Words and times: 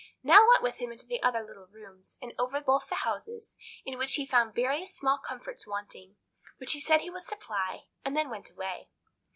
Nell 0.23 0.47
went 0.49 0.63
with 0.63 0.77
him 0.77 0.91
into 0.91 1.05
the 1.05 1.21
other 1.21 1.43
little 1.43 1.67
rooms, 1.67 2.17
and 2.23 2.33
over 2.39 2.59
both 2.59 2.89
the 2.89 2.95
houses, 3.05 3.55
in 3.85 3.99
which 3.99 4.15
he 4.15 4.25
found 4.25 4.55
various 4.55 4.95
small 4.97 5.19
comforts 5.19 5.67
wanting, 5.67 6.15
which 6.57 6.71
he 6.73 6.79
said 6.79 7.01
he 7.01 7.11
would 7.11 7.21
supply, 7.21 7.83
and 8.03 8.17
then 8.17 8.31
went 8.31 8.49
away. 8.49 8.89